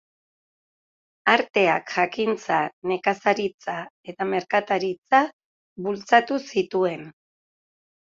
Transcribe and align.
Arteak, 1.33 1.91
jakintza, 1.99 2.57
nekazaritza 2.95 3.79
eta 4.15 4.31
merkataritza 4.35 5.25
bultzatu 5.89 6.45
zituen. 6.47 7.11